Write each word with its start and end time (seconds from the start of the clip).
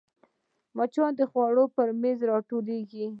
مچان 0.77 1.11
د 1.19 1.21
خوړو 1.31 1.65
پر 1.75 1.87
میز 2.01 2.19
راټولېږي 2.29 3.05